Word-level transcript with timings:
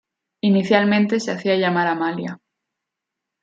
Inicialmente 0.41 1.19
se 1.19 1.29
hacía 1.29 1.57
llamar 1.57 1.85
Amalia. 1.85 2.39